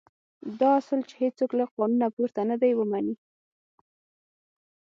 دا 0.59 0.69
اصل 0.81 0.99
چې 1.09 1.13
هېڅوک 1.23 1.51
له 1.59 1.65
قانونه 1.75 2.07
پورته 2.15 2.41
نه 2.49 2.55
دی 2.61 2.71
ومني. 2.75 3.15